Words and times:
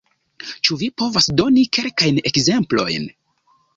Ĉu 0.67 0.77
vi 0.83 0.87
povas 1.01 1.29
doni 1.41 1.65
kelkajn 1.79 2.19
ekzemplojn? 2.31 3.07